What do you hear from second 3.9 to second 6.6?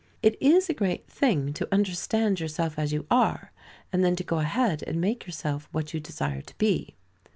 and then to go ahead and make yourself what you desire to